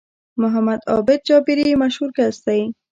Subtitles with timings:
[0.41, 2.61] محمد عابد جابري مشهور کس دی